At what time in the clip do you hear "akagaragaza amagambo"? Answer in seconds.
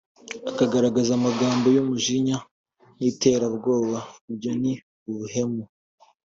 0.49-1.65